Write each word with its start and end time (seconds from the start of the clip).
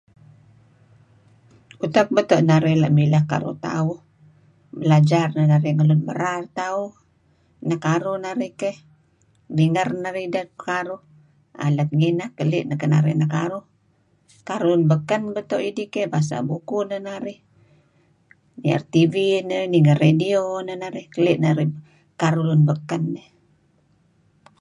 U'tak 1.85 2.07
batok 2.15 2.41
narih 2.49 2.77
lah 2.81 2.91
milah 2.97 3.23
karuh 3.31 3.57
tauh, 3.65 3.99
belajar 4.79 5.27
nana'rih 5.37 5.73
ngan 5.75 5.87
lun 5.91 6.01
maral 6.07 6.41
tauh, 6.59 6.89
nakaruh 7.69 8.17
nana'rih 8.23 8.53
keh, 8.61 8.77
nigar 9.57 9.89
narih 10.03 10.25
idah 10.29 10.45
naka'ruh,[aah] 10.49 11.71
lat 11.77 11.89
ngi'nah 11.97 12.29
kalih 12.37 12.63
nah 12.67 12.77
kana'rih 12.81 13.15
nakaruh, 13.21 13.63
karuh 14.47 14.71
lun 14.71 14.83
bakan 14.91 15.21
batoh 15.35 15.61
idih 15.69 15.87
keh, 15.93 16.07
basah 16.13 16.41
bukuh 16.49 16.83
nah 16.89 17.01
narih, 17.07 17.39
niar 18.61 18.81
tv 18.93 19.13
nah, 19.49 19.63
nigar 19.73 19.97
radio 20.05 20.41
nan'arih 20.67 21.05
kalih 21.13 21.37
narih 21.43 21.69
karuh 22.19 22.45
lun 22.47 22.61
bakan. 22.69 23.03